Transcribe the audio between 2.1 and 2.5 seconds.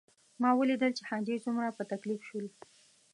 شول.